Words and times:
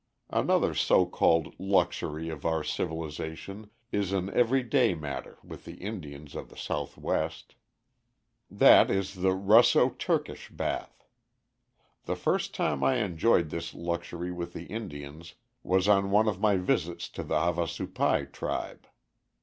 Another 0.31 0.73
so 0.73 1.05
called 1.05 1.53
luxury 1.59 2.29
of 2.29 2.43
our 2.43 2.63
civilization 2.63 3.69
is 3.91 4.11
an 4.11 4.31
every 4.33 4.63
day 4.63 4.95
matter 4.95 5.37
with 5.43 5.63
the 5.65 5.75
Indians 5.75 6.33
of 6.33 6.49
the 6.49 6.57
Southwest. 6.57 7.53
That 8.49 8.89
is 8.89 9.13
the 9.13 9.33
Russo 9.35 9.91
Turkish 9.91 10.49
bath. 10.49 11.05
The 12.05 12.15
first 12.15 12.55
time 12.55 12.83
I 12.83 12.95
enjoyed 12.95 13.51
this 13.51 13.75
luxury 13.75 14.31
with 14.31 14.53
the 14.53 14.65
Indians 14.65 15.35
was 15.61 15.87
on 15.87 16.09
one 16.09 16.27
of 16.27 16.41
my 16.41 16.57
visits 16.57 17.07
to 17.09 17.21
the 17.21 17.39
Havasupai 17.39 18.25
tribe. 18.33 18.87